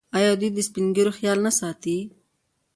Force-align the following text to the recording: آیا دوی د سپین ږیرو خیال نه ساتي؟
آیا 0.17 0.31
دوی 0.39 0.49
د 0.53 0.59
سپین 0.67 0.85
ږیرو 0.95 1.11
خیال 1.17 1.37
نه 1.47 1.51
ساتي؟ 1.59 1.97